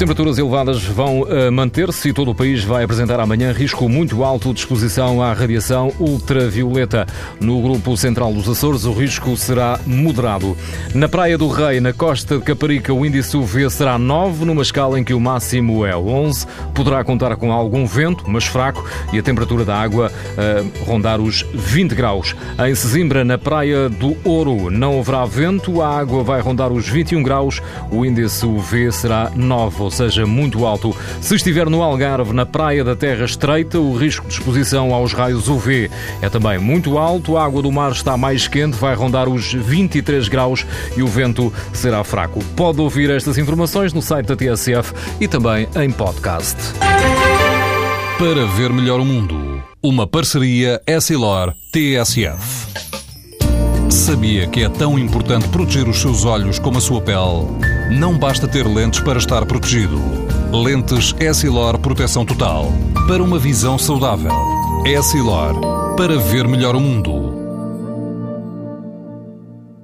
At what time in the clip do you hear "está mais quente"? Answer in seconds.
37.90-38.76